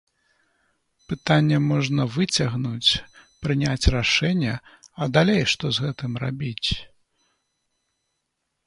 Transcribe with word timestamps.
Пытанне 1.11 1.57
можна 1.71 2.07
выцягнуць, 2.15 2.99
прыняць 3.45 3.91
рашэнне, 3.97 4.55
а 5.01 5.13
далей 5.19 5.43
што 5.53 5.65
з 5.79 5.87
гэтым 5.87 6.11
рабіць? 6.27 6.69